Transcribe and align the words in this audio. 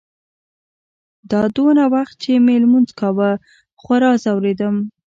دا 1.31 1.41
دونه 1.55 1.83
وخت 1.93 2.15
چې 2.23 2.31
مې 2.45 2.55
لمونځ 2.63 2.89
کاوه 2.99 3.29
خورا 3.81 4.11
ځورېدم. 4.23 4.75